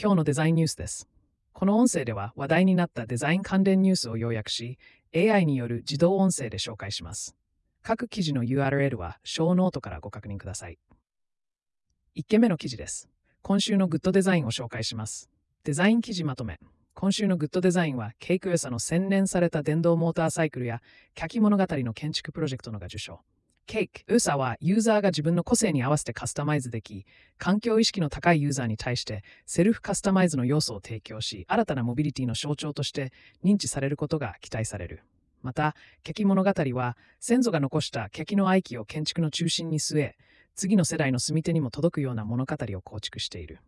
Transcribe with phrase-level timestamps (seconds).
[0.00, 1.08] 今日のデザインニュースです。
[1.52, 4.76] この音声では話題になったデザイン関連ニュースを要約し、
[5.14, 7.36] AI による自動音声で紹介します。
[7.80, 10.78] 各記事の URL はショーノートからご確認ください。
[12.16, 13.08] 1件目の記事です。
[13.42, 15.30] 今週のグッドデザインを紹介します。
[15.62, 16.58] デザイン記事まとめ。
[16.94, 20.80] 今週のグッドデザインは、 CAKE Ösa の洗練された電動モーターサイクルや、
[21.14, 23.20] キャキ物語の建築プロジェクトのが受賞。
[23.66, 27.06] CAKE Ösa はユーザーが自分の個性に合わせてカスタマイズでき、
[27.38, 35.02] 環境意識の高いユーザーに対してセルフカスタマイズの要素を提供し、新たなモビリティの象徴として認知されることが期待される。
[35.42, 40.16] また、ケキ物語は先祖が残したケキの愛機を建築の中心に据え、
[40.54, 43.60] 次の世代の住み手にも届くような物語を構築している。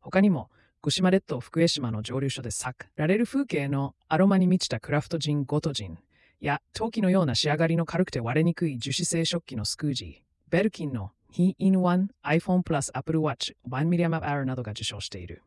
[0.00, 0.50] 他にも、
[0.82, 5.98] 五島列島福江島の蒸留所で咲くられる風景のアロマに満ちたクラフトジンゴトジン
[6.40, 15.42] や陶器のような仕上がりの軽くて割れにくい樹脂製食器のスクージー、ベルキンの He-in-One iPhone Plus Apple Watch 1 million of hour などが受賞している。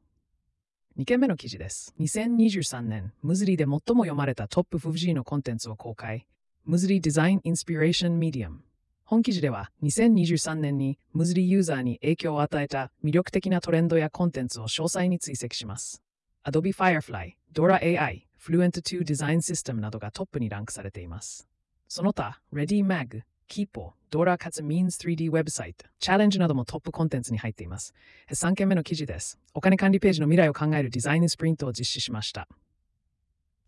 [0.98, 1.94] 2件目の記事です。
[2.00, 6.28] 2023年、ムズリで最も読まれたトップ 5G のコンテンツを公開。
[6.66, 8.62] ムズリデザインインスピレーションメディアム。
[9.06, 16.04] 本記事では2023年にムズリユーザーに影響を与えた魅力的なトレンドやコンテンツを詳細に追跡します。
[16.46, 21.48] Adobe Firefly、Dora AI、Fluent2 デザインシステムなどがトップにランクされています。
[21.88, 27.94] その他、ReadyMag、Kipo、Dora かつ Means3D ウェブサイト、チャレンジなどもトップコンテンツに入っています。
[28.32, 29.40] 3件目の記事です。
[29.54, 32.48] お金管理ページの未来を考えるデザインスプリントを実施しました。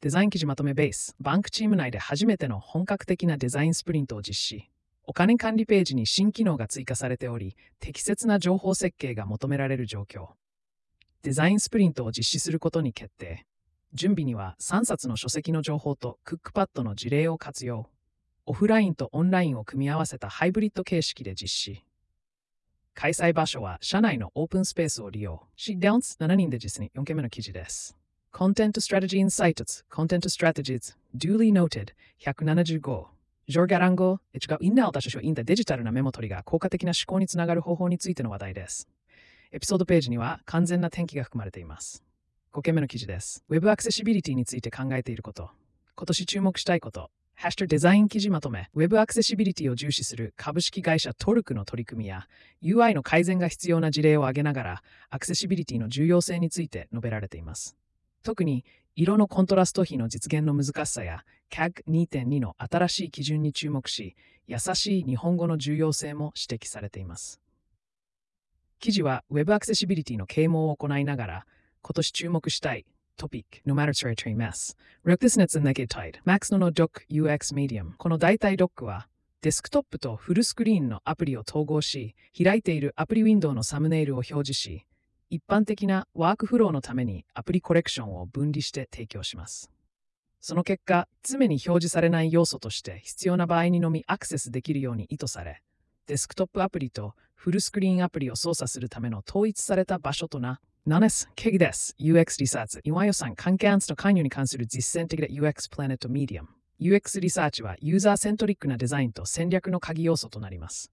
[0.01, 4.69] デザイン記事まとめベース、バンクチーム内で初めての本格的なデザインスプリントを実施。
[5.03, 10.29] お金管理ページに新機能が追加されており、適切な情報設計が求められる状況。
[11.23, 13.45] デザインスプリントを実施することに決定。
[13.93, 17.89] 準備には3冊の書籍の情報とクックパッドの事例を活用。
[18.45, 21.85] オフラインとオンラインを組み合わせたハイブリッド形式で実施。
[22.93, 25.43] 開催場所は社内のオープンスペースを利用。
[25.55, 27.97] シダウンス7人で実に4件目の記事です。
[28.31, 33.05] Content Strategy Insights Content Strategies Duly Noted 175
[33.47, 38.87] ジョーガランゴ、違う、インナーを出しインタデジタルなメモ取りが効果的な思考につながる方法についての話題です。
[39.51, 42.05] エピソードページには完全な転記が含まれています。
[42.53, 43.45] 5件目の記事です。
[43.49, 45.51] Web アクセシビリティについて考えていること。
[45.95, 47.09] 今年注目したいこと。
[47.33, 48.69] ハッシュデザイン記事まとめ。
[48.75, 52.27] Web アクセシビリティを重視する株式会社トルクの取り組みや
[52.61, 57.77] UI の改善が必要な事例を挙げながらアクセシビリティの重要性について述べられています。
[58.21, 58.65] 特に
[58.97, 64.17] 色のコントラスト比の実現の難しさや CAG2.2 の新しい基準に注目し、
[64.47, 67.39] 優しい日本語の重要性も指摘されています。
[68.81, 71.45] 記事は Web アクセシビリティの啓蒙を行いながら、
[71.81, 72.85] 今年注目したい
[73.17, 74.75] トピック、No matter territory mess。
[75.05, 76.21] Röktisnets and Naked Tide。
[76.25, 77.91] Max の Doc UX Medium。
[77.97, 79.07] この代替ドックは、
[79.41, 84.85] デスクトップとフルスクリーンのアプリを統合し、開いているアプリウィンドウのサムネイルを表示し、
[85.29, 89.71] 一般的なワークフローのためにアプリコレクションを分離して提供します。
[90.39, 95.61] その結果、常に表示されない要素として必要な場合にのみアクセスできるように意図され、
[96.07, 101.95] デスクトップアプリとフルスクリーンアプリを操作するための統一された場所とな、ナネス、ケギです。
[101.99, 106.49] UX リサーチ、岩予算、関係アンスと関与に関する実践的な UX プラネットメディアム。
[106.79, 110.91] UX リサーチはユーザーセントリックなデザインと戦略の鍵要素となります。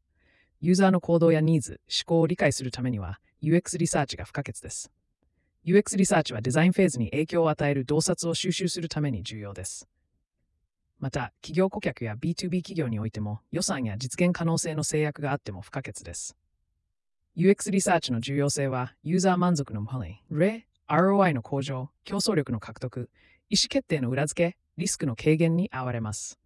[0.60, 4.92] ユーザーの行動やニーズ、思考を理解するためには UX リサーチが不可欠です。
[5.64, 9.88] UX リサーチはデザインフェーズに影響を与える洞察を収集するために重要です。
[10.98, 16.36] また、企業顧客や B2B 企業においても予算や実現可能性の制約があっても不可欠です。
[17.38, 23.10] UX リサーチの重要性はユーザー満足のモレ、レ、ROI の向上、競争力の獲得、
[23.48, 26.36] 意思決定の裏付け、リスクの軽減に合われます。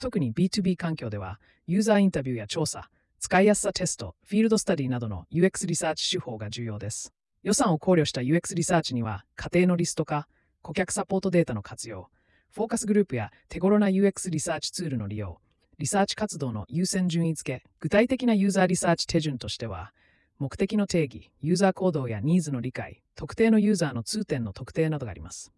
[0.00, 2.90] 特に B2B 環境では、ユーザーインタビューや調査、
[3.20, 7.12] 使いやすさテスト、フィールドスタディなどの UX リサーチ手法が重要です。
[7.44, 10.26] 予算を考慮した UX リサーチには、仮定のリスト化、
[10.62, 12.10] 顧客サポートデータの活用、
[12.50, 15.38] フォーカスグループや手頃な UX リサーチツールの利用、
[15.78, 19.92] リサーチ活動の優先順位付け、具体的なユーザーリサーチ手順としては、
[20.38, 25.52] 目的の定義、ユーザー行動やニーズの理解、特定のユーザーの痛点の特定などがあります。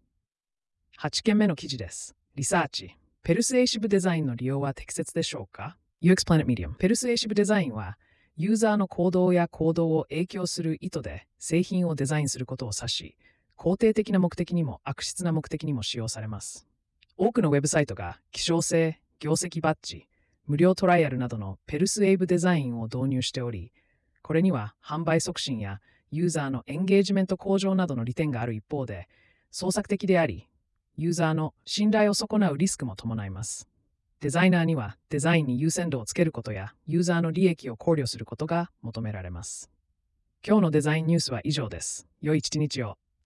[0.99, 2.15] 8件目の記事です。
[2.35, 2.95] リサーチ。
[3.23, 6.75] persuasive デザインの利用は適切でしょうか ?UX Planet Medium。
[6.75, 7.97] persuasive デザインは、
[8.35, 13.17] ユーザーの行動や行動を影響する意図で製品をデザインすることを指し、
[13.57, 16.67] 肯定的な目的にも悪質な目的にも使用されます。
[17.17, 20.07] 多くのウェブサイトが希少性、業績バッジ、
[20.45, 23.73] 無料トライアルなどの persuasive デザインを導入しており、
[24.27, 25.79] これには販売促進や
[26.11, 29.07] ユーザーのエンゲージメント向上などの利点がある一方で、
[29.51, 30.49] 創作的であり、
[30.97, 33.69] ユーザーの信頼を損なうリスクも伴います。
[34.19, 39.71] デザイナーにはデザインに優先度をつけることやユーザーの利益を考慮することが求められます。
[40.45, 42.05] 今日のデザインニュースは以上です。
[42.19, 42.97] 良い一日を。